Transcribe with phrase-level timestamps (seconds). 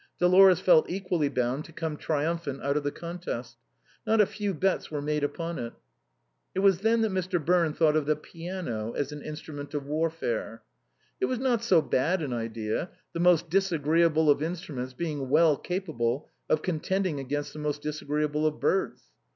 [0.17, 3.57] Dolores felt equally bound to come triumphant out of the contest.
[4.07, 5.73] Not a few bets had been made upon it.
[6.55, 7.39] It was then that Mr.
[7.39, 10.63] Birne thought of the piano as an instrument of warfare.
[11.19, 16.29] It was not so bad an idea, the most disagreeable of instruments being well capable
[16.49, 19.03] of contend ing against the most disagreeable of birds.